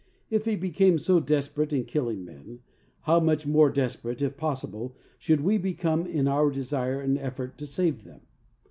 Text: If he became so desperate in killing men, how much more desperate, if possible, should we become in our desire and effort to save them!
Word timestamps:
If 0.31 0.45
he 0.45 0.55
became 0.55 0.97
so 0.97 1.19
desperate 1.19 1.71
in 1.71 1.83
killing 1.85 2.25
men, 2.25 2.61
how 3.01 3.19
much 3.19 3.45
more 3.45 3.69
desperate, 3.69 4.19
if 4.19 4.35
possible, 4.35 4.95
should 5.19 5.41
we 5.41 5.59
become 5.59 6.07
in 6.07 6.27
our 6.27 6.49
desire 6.49 6.99
and 6.99 7.19
effort 7.19 7.55
to 7.59 7.67
save 7.67 8.03
them! 8.03 8.21